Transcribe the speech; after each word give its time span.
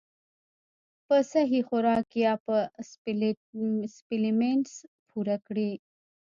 پۀ 1.07 1.17
سهي 1.31 1.59
خوراک 1.67 2.07
يا 2.23 2.33
پۀ 2.43 2.57
سپليمنټس 3.97 4.73
پوره 5.07 5.37
کړي- 5.45 5.69